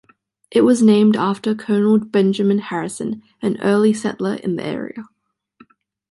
[0.49, 5.05] It was named after Colonel Benjamin Harrison, an early settler in the area.